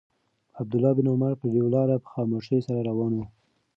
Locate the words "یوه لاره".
1.57-1.95